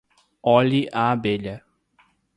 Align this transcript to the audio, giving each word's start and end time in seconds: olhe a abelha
olhe 0.53 0.81
a 1.01 1.03
abelha 1.11 1.55